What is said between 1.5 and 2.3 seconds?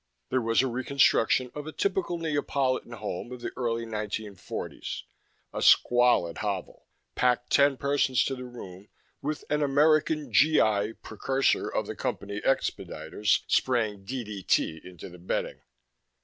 of a typical